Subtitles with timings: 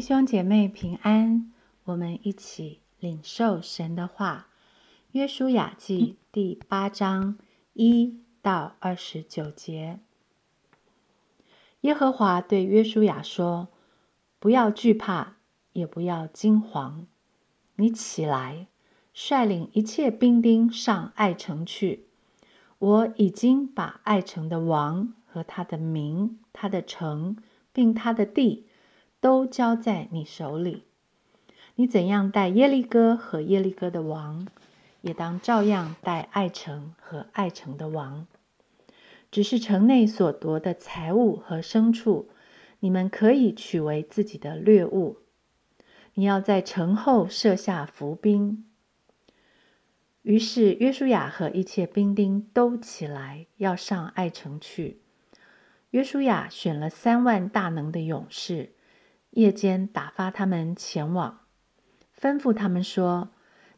[0.00, 1.52] 弟兄姐妹平安，
[1.84, 4.46] 我们一起领受神的话。
[5.12, 7.36] 约书亚记第八章
[7.74, 10.00] 一到二十九节。
[11.82, 13.68] 耶和华对约书亚说
[14.40, 15.36] ：“不要惧怕，
[15.74, 17.04] 也不要惊惶。
[17.76, 18.68] 你起来，
[19.12, 22.06] 率领一切兵丁上爱城去。
[22.78, 27.36] 我已经把爱城的王和他的民、他的城，
[27.74, 28.64] 并他的地。”
[29.20, 30.84] 都交在你手里。
[31.76, 34.46] 你怎样待耶利哥和耶利哥的王，
[35.02, 38.26] 也当照样待爱城和爱城的王。
[39.30, 42.28] 只是城内所夺的财物和牲畜，
[42.80, 45.18] 你们可以取为自己的掠物。
[46.14, 48.64] 你要在城后设下伏兵。
[50.22, 55.00] 于是约书亚和一切兵丁都起来，要上爱城去。
[55.90, 58.72] 约书亚选了三万大能的勇士。
[59.30, 61.40] 夜间打发他们前往，
[62.18, 63.30] 吩咐他们说：“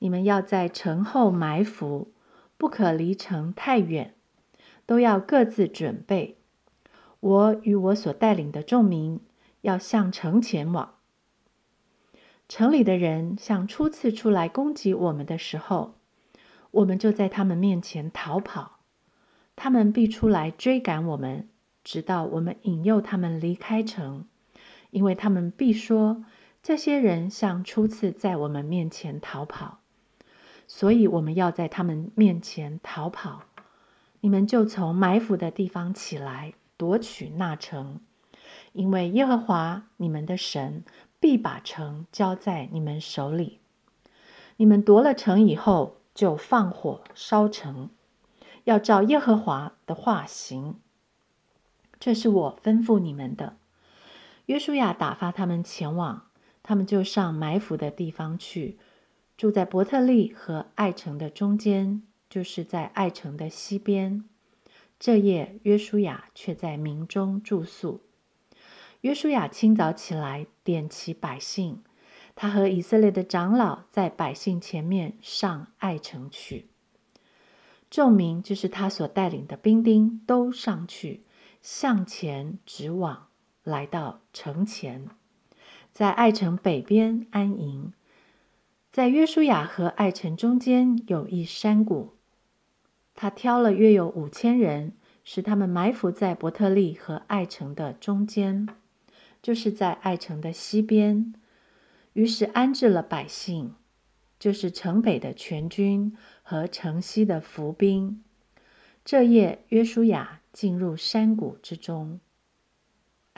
[0.00, 2.12] 你们要在城后埋伏，
[2.58, 4.14] 不可离城太远，
[4.84, 6.36] 都要各自准备。
[7.20, 9.20] 我与我所带领的众民
[9.62, 10.94] 要向城前往。
[12.46, 15.94] 城里的人像初次出来攻击我们的时候，
[16.70, 18.80] 我们就在他们面前逃跑，
[19.56, 21.48] 他们必出来追赶我们，
[21.82, 24.26] 直到我们引诱他们离开城。”
[24.90, 26.24] 因为他们必说，
[26.62, 29.78] 这些人像初次在我们面前逃跑，
[30.66, 33.42] 所以我们要在他们面前逃跑。
[34.20, 38.00] 你们就从埋伏的地方起来，夺取那城，
[38.72, 40.84] 因为耶和华你们的神
[41.20, 43.60] 必把城交在你们手里。
[44.56, 47.90] 你们夺了城以后，就放火烧城，
[48.64, 50.80] 要照耶和华的话行。
[52.00, 53.56] 这是我吩咐你们的。
[54.48, 56.30] 约书亚打发他们前往，
[56.62, 58.78] 他们就上埋伏的地方去，
[59.36, 64.24] 住在伯特利和爱城的中间，就是在爱城的西边。
[64.98, 68.00] 这夜，约书亚却在民中住宿。
[69.02, 71.82] 约书亚清早起来，点齐百姓，
[72.34, 76.70] 他和以色列的长老在百姓前面上爱城去。
[77.90, 81.24] 众民就是他所带领的兵丁，都上去，
[81.60, 83.27] 向前直往。
[83.68, 85.08] 来到城前，
[85.92, 87.92] 在爱城北边安营。
[88.90, 92.14] 在约书亚和爱城中间有一山谷，
[93.14, 98.66] 他挑了约有五千人，使他们埋伏在伯特利和爱城的中间，
[99.42, 101.34] 就是在爱城的西边。
[102.14, 103.74] 于是安置了百姓，
[104.38, 108.24] 就是城北的全军和城西的伏兵。
[109.04, 112.18] 这夜，约书亚进入山谷之中。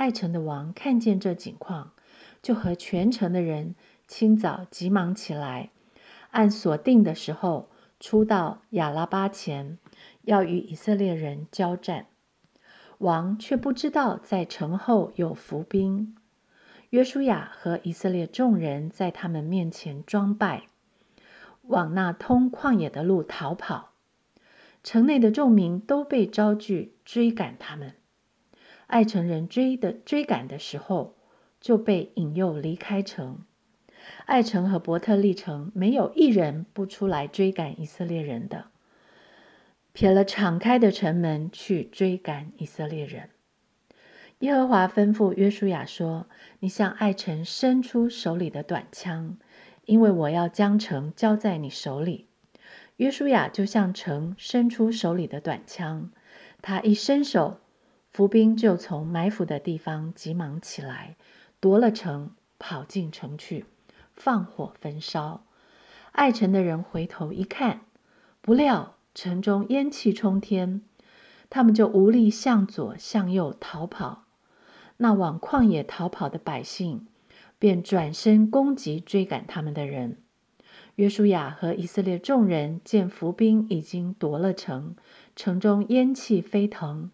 [0.00, 1.92] 爱城的王看见这景况，
[2.40, 3.74] 就和全城的人
[4.08, 5.68] 清早急忙起来，
[6.30, 7.68] 按所定的时候
[8.00, 9.76] 出到亚拉巴前，
[10.22, 12.06] 要与以色列人交战。
[12.96, 16.16] 王却不知道在城后有伏兵。
[16.88, 20.62] 约书亚和以色列众人在他们面前装败，
[21.64, 23.90] 往那通旷野的路逃跑。
[24.82, 27.92] 城内的众民都被招聚追赶他们。
[28.90, 31.14] 爱城人追的追赶的时候，
[31.60, 33.44] 就被引诱离开城。
[34.26, 38.66] 爱城和伯特利城没有一人不出来追赶以色列人的，
[39.92, 43.30] 撇了敞开的城门去追赶以色列人。
[44.40, 46.26] 耶和华吩咐约书亚说
[46.58, 49.38] ：“你向爱城伸出手里的短枪，
[49.84, 52.26] 因为我要将城交在你手里。”
[52.96, 56.10] 约书亚就向城伸出手里的短枪，
[56.60, 57.60] 他一伸手。
[58.20, 61.16] 伏兵就从埋伏的地方急忙起来，
[61.58, 63.64] 夺了城，跑进城去，
[64.14, 65.42] 放火焚烧。
[66.12, 67.80] 爱城的人回头一看，
[68.42, 70.82] 不料城中烟气冲天，
[71.48, 74.24] 他们就无力向左向右逃跑。
[74.98, 77.06] 那往旷野逃跑的百姓，
[77.58, 80.18] 便转身攻击追赶他们的人。
[80.96, 84.94] 约书亚和以色列众人见伏兵已经夺了城，
[85.34, 87.10] 城中烟气飞腾。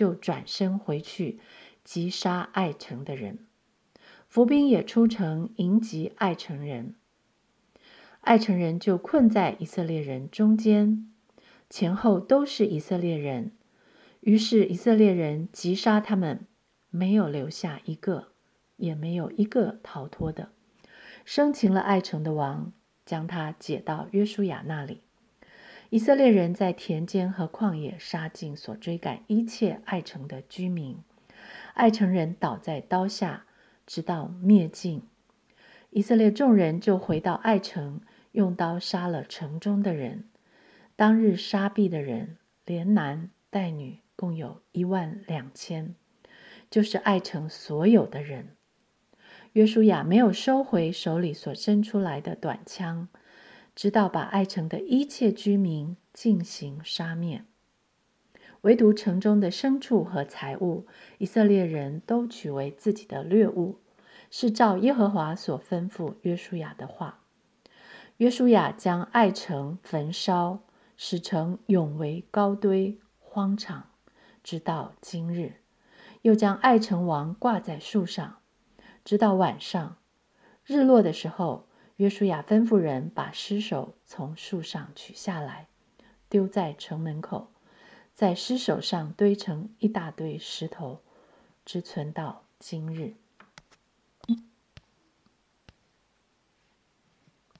[0.00, 1.40] 就转身回去，
[1.84, 3.40] 击杀爱城的人。
[4.26, 6.94] 伏兵也出城迎击爱城人，
[8.22, 11.12] 爱城人就困在以色列人中间，
[11.68, 13.52] 前后都是以色列人。
[14.20, 16.46] 于是以色列人击杀他们，
[16.88, 18.28] 没有留下一个，
[18.76, 20.48] 也没有一个逃脱的。
[21.26, 22.72] 生擒了爱城的王，
[23.04, 25.02] 将他解到约书亚那里。
[25.90, 30.96] 以色列人在田间和旷野杀尽所追赶一切爱城的居民，
[31.74, 33.44] 爱城人倒在刀下，
[33.86, 35.02] 直到灭尽。
[35.90, 40.28] 以色列众人就回到爱城，用刀杀了城中的人。
[40.94, 45.96] 当日杀毙的人，连男带女，共有一万两千，
[46.70, 48.50] 就是爱城所有的人。
[49.54, 53.08] 约书亚没有收回手里所伸出来的短枪，
[53.80, 57.46] 直到把爱城的一切居民进行杀灭。
[58.60, 60.86] 唯独城中的牲畜和财物，
[61.16, 63.78] 以色列人都取为自己的掠物。
[64.30, 67.20] 是照耶和华所吩咐约书亚的话。
[68.18, 70.58] 约书亚将爱城焚烧，
[70.98, 73.88] 使城永为高堆荒场，
[74.44, 75.54] 直到今日。
[76.20, 78.40] 又将爱城王挂在树上，
[79.06, 79.96] 直到晚上
[80.66, 81.66] 日落的时候，
[82.00, 85.68] 约书亚吩咐人把尸首从树上取下来，
[86.30, 87.52] 丢在城门口，
[88.14, 91.02] 在尸首上堆成一大堆石头，
[91.66, 93.16] 直存到今日。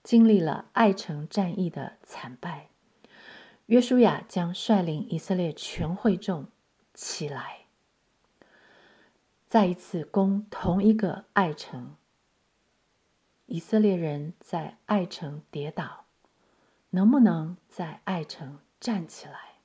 [0.03, 2.71] 经历了爱城战役的惨败，
[3.67, 6.47] 约书亚将率领以色列全会众
[6.95, 7.67] 起来，
[9.51, 11.95] 再一次攻同一个爱城。
[13.53, 16.05] 以色列人在爱城跌倒，
[16.91, 19.59] 能不能在爱城站起来？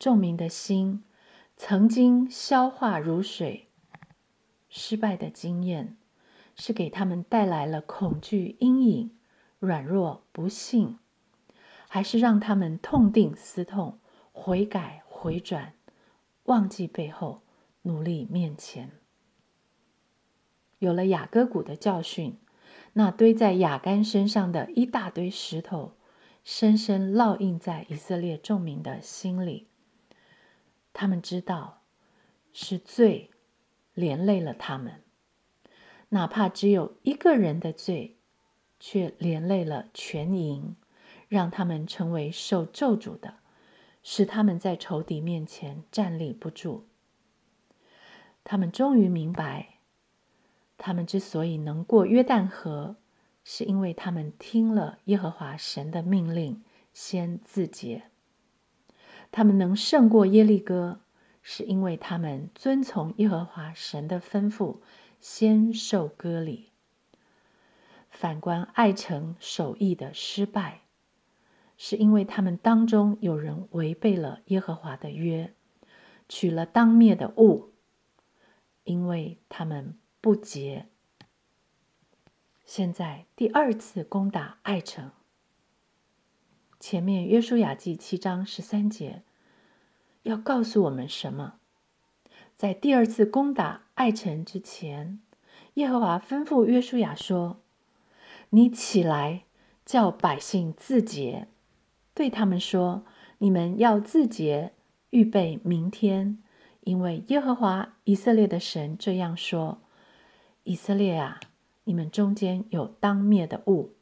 [0.00, 1.04] 众民的心
[1.56, 3.68] 曾经消化如水，
[4.68, 5.96] 失败的经验。
[6.56, 9.16] 是给他们带来了恐惧、阴影、
[9.60, 10.98] 软弱、不幸，
[11.86, 14.00] 还是让他们痛定思痛、
[14.32, 15.74] 悔改回转、
[16.46, 17.42] 忘记背后、
[17.82, 18.97] 努力面前？
[20.78, 22.38] 有了雅各谷的教训，
[22.92, 25.94] 那堆在雅干身上的一大堆石头，
[26.44, 29.66] 深深烙印在以色列众民的心里。
[30.92, 31.82] 他们知道，
[32.52, 33.30] 是罪
[33.94, 35.02] 连累了他们。
[36.10, 38.16] 哪怕只有一个人的罪，
[38.80, 40.76] 却连累了全营，
[41.28, 43.34] 让他们成为受咒诅的，
[44.02, 46.86] 使他们在仇敌面前站立不住。
[48.42, 49.77] 他们终于明白，
[50.78, 52.96] 他们之所以能过约旦河，
[53.44, 56.62] 是因为他们听了耶和华神的命令，
[56.94, 58.04] 先自洁；
[59.30, 61.00] 他们能胜过耶利哥，
[61.42, 64.78] 是因为他们遵从耶和华神的吩咐。
[65.20, 66.70] 先受割礼。
[68.08, 70.82] 反观爱城守义的失败，
[71.76, 75.52] 是因为他们当中有人违背了耶和华的约，
[76.28, 77.72] 取了当灭的物，
[78.84, 80.86] 因为他们不结。
[82.64, 85.10] 现在第二次攻打爱城，
[86.78, 89.22] 前面约书亚记七章十三节
[90.22, 91.54] 要告诉我们什么？
[92.56, 95.20] 在第二次攻打爱城之前，
[95.74, 97.60] 耶和华吩咐约书亚说
[98.50, 99.44] ：“你起来，
[99.86, 101.48] 叫百姓自洁，
[102.12, 103.04] 对他们说：
[103.38, 104.72] 你们要自洁，
[105.10, 106.42] 预备明天，
[106.80, 109.80] 因为耶和华以色列的神这样说：
[110.68, 111.40] 以色列啊，
[111.84, 113.94] 你们中间有当灭的物，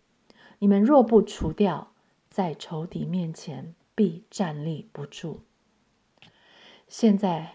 [0.59, 1.93] 你们若不除掉，
[2.29, 5.43] 在仇敌面前必站立不住。
[6.89, 7.53] 现在。”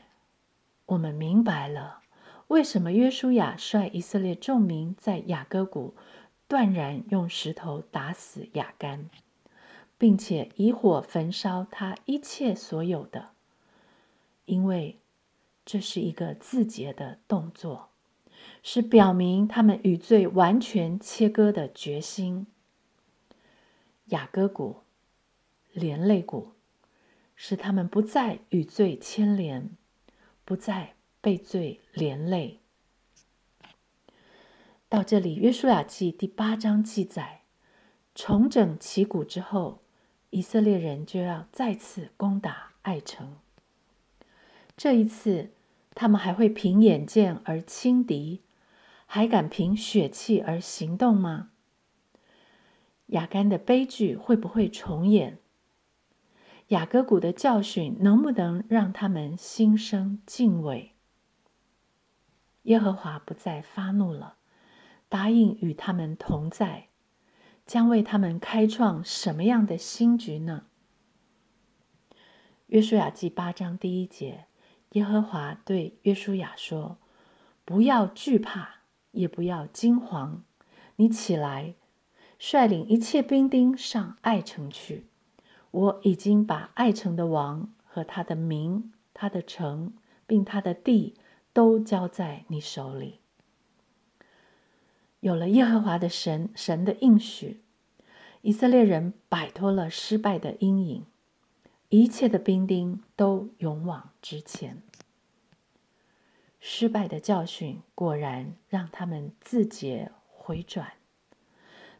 [0.87, 2.01] 我们明白了，
[2.47, 5.95] 为什么约书亚率以色列众民在雅各谷
[6.49, 9.09] 断然用石头打死雅干，
[9.97, 13.29] 并且以火焚烧他一切所有的，
[14.43, 14.99] 因为
[15.63, 17.90] 这是一个自洁的动作，
[18.63, 22.47] 是表明他们与罪完全切割的决心。
[24.05, 24.81] 雅各谷
[25.71, 26.51] 连累谷，
[27.35, 29.75] 使他们不再与罪牵连。
[30.43, 32.59] 不再被罪连累。
[34.89, 37.43] 到这里，《约书亚记》第八章记载，
[38.13, 39.79] 重整旗鼓之后，
[40.31, 43.37] 以色列人就要再次攻打爱城。
[44.75, 45.51] 这一次，
[45.95, 48.41] 他们还会凭眼见而轻敌，
[49.13, 51.49] 还敢凭血气而行动吗？
[53.07, 55.39] 雅干的悲剧会不会重演？
[56.67, 60.93] 雅各谷的教训能不能让他们心生敬畏？
[62.61, 64.37] 耶和华不再发怒了，
[65.09, 66.87] 答应与他们同在，
[67.65, 70.67] 将为他们开创什么样的新局呢？
[72.67, 74.45] 约书亚记八章第一节，
[74.93, 76.97] 耶和华对约书亚说
[77.65, 78.75] ：“不要惧怕，
[79.11, 80.39] 也不要惊惶，
[80.95, 81.75] 你起来，
[82.37, 85.05] 率领一切兵丁上爱城去。”
[85.71, 89.93] 我已经把爱城的王和他的名、他的城，
[90.27, 91.15] 并他的地
[91.53, 93.19] 都交在你手里。
[95.21, 97.61] 有了耶和华的神神的应许，
[98.41, 101.05] 以色列人摆脱了失败的阴影，
[101.87, 104.81] 一切的兵丁都勇往直前。
[106.61, 110.93] 失败的教训果然让他们自觉回转。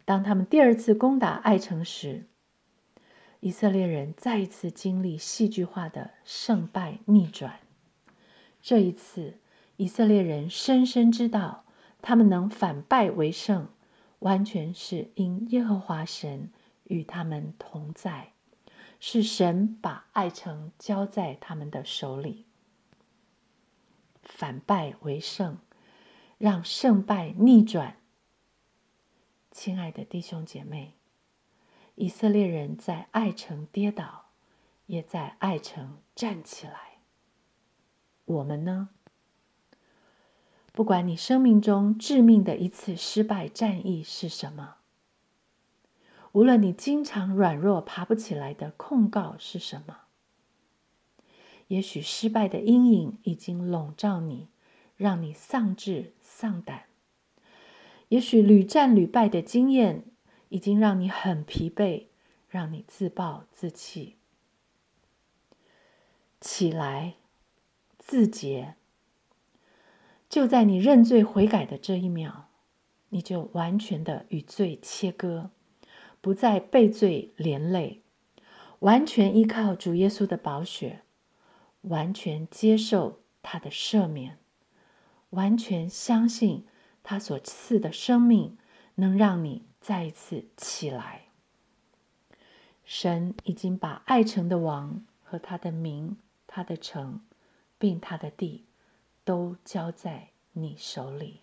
[0.06, 2.24] 当他们第二次攻打爱城时，
[3.42, 7.60] 以色列人再一次经历戏剧化的胜败逆转。
[8.62, 9.40] 这一次，
[9.76, 11.66] 以色列人深深知道。
[12.04, 13.70] 他们能反败为胜，
[14.18, 16.50] 完全是因耶和华神
[16.86, 18.32] 与他们同在，
[19.00, 22.48] 是神把爱城交在他们的手里。
[24.24, 25.58] 反败为胜，
[26.38, 27.98] 让胜败逆转。
[29.52, 30.94] 亲爱的弟兄姐妹，
[31.96, 34.30] 以色列人在爱城跌倒，
[34.86, 37.00] 也在爱城站起来。
[38.26, 38.90] 我们呢？
[40.72, 44.78] 不管你生命中致命的一次失败战役是什么，
[46.32, 50.01] 无论你经常软弱爬不起来的控告是什么，
[51.72, 54.50] 也许失败的阴影已经笼罩你，
[54.98, 56.80] 让你丧志丧胆；
[58.10, 60.04] 也许屡战屡败的经验
[60.50, 62.08] 已经让你很疲惫，
[62.50, 64.18] 让你自暴自弃。
[66.42, 67.14] 起来，
[67.98, 68.76] 自洁。
[70.28, 72.50] 就在你认罪悔改的这一秒，
[73.08, 75.52] 你就完全的与罪切割，
[76.20, 78.02] 不再被罪连累，
[78.80, 81.04] 完全依靠主耶稣的宝血，
[81.82, 84.38] 完全接受他的赦免，
[85.32, 86.66] 完全相信
[87.04, 88.58] 他所赐的生命
[88.96, 91.26] 能让你再一次起来。
[92.84, 97.22] 神已经把爱城的王和他的名、他的城，
[97.78, 98.66] 并他的地。
[99.24, 101.42] 都交在你手里。